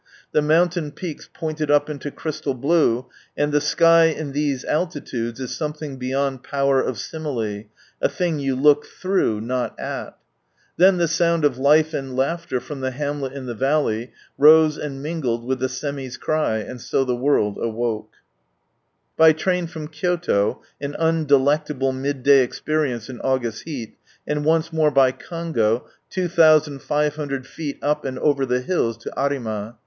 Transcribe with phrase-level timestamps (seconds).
[0.31, 3.05] The mountain peaks pointed up into crystal blue,—
[3.37, 7.65] and the sky in these altitudes is something beyond power of simile,
[8.01, 10.17] a thing you look through, not at.
[10.77, 15.03] Then the sound of life and laughter from the hamlet in the valley, rose and
[15.03, 18.09] mingled with the semmie's cry, and so the world awoke.
[19.17, 23.95] 48 From Sunrise Land By train from Kyoto (an iindelectable midday experience in August heat),
[24.27, 28.97] and once more by kango two thousand five hundred feet up and over the hills
[28.97, 29.75] to Arima.